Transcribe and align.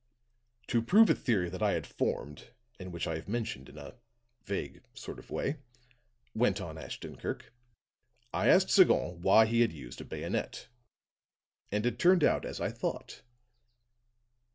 "To 0.69 0.81
prove 0.81 1.11
a 1.11 1.13
theory 1.13 1.47
that 1.51 1.61
I 1.61 1.73
had 1.73 1.85
formed, 1.85 2.47
and 2.79 2.91
which 2.91 3.05
I 3.05 3.17
have 3.17 3.27
mentioned 3.29 3.69
in 3.69 3.77
a 3.77 3.93
vague 4.43 4.81
sort 4.95 5.19
of 5.19 5.29
way," 5.29 5.57
went 6.33 6.59
on 6.59 6.79
Ashton 6.79 7.17
Kirk, 7.17 7.53
"I 8.33 8.49
asked 8.49 8.71
Sagon 8.71 9.21
why 9.21 9.45
he 9.45 9.61
had 9.61 9.71
used 9.71 10.01
a 10.01 10.05
bayonet. 10.05 10.67
And 11.71 11.85
it 11.85 11.99
turned 11.99 12.23
out 12.23 12.45
as 12.45 12.59
I 12.59 12.69
had 12.69 12.79
thought. 12.79 13.21